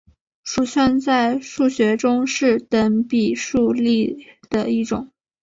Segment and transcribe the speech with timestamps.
[0.43, 5.11] 鼠算在数学中是等比数列的一种。